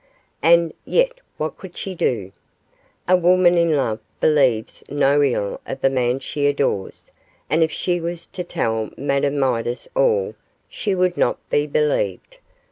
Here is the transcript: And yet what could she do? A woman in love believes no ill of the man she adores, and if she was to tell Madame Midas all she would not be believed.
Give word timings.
And 0.41 0.73
yet 0.83 1.19
what 1.37 1.59
could 1.59 1.77
she 1.77 1.93
do? 1.93 2.31
A 3.07 3.15
woman 3.15 3.55
in 3.55 3.75
love 3.77 3.99
believes 4.19 4.83
no 4.89 5.21
ill 5.21 5.61
of 5.67 5.81
the 5.81 5.91
man 5.91 6.17
she 6.19 6.47
adores, 6.47 7.11
and 7.51 7.61
if 7.61 7.71
she 7.71 8.01
was 8.01 8.25
to 8.25 8.43
tell 8.43 8.89
Madame 8.97 9.37
Midas 9.37 9.87
all 9.95 10.33
she 10.67 10.95
would 10.95 11.17
not 11.17 11.37
be 11.51 11.67
believed. 11.67 12.37